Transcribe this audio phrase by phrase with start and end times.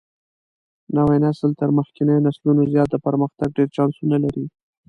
[0.95, 4.45] نوى نسل تر مخکېنيو نسلونو زيات د پرمختګ ډېر چانسونه لري.